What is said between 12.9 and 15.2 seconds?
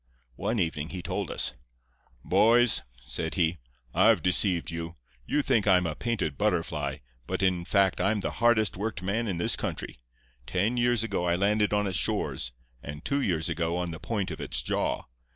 two years ago on the point of its jaw.